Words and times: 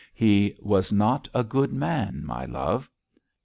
He 0.15 0.55
was 0.63 0.91
not 0.91 1.29
a 1.31 1.43
good 1.43 1.71
man, 1.71 2.25
my 2.25 2.43
love.' 2.45 2.89